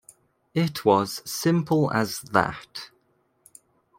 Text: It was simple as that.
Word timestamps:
It 0.55 0.83
was 0.83 1.21
simple 1.29 1.93
as 1.93 2.21
that. 2.31 2.89